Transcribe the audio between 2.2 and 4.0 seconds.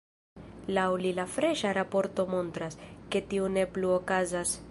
montras, ke tio ne plu